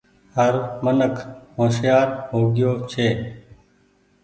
[0.37, 1.15] هر منک
[1.57, 3.07] هوشيآر هو گيو ڇي۔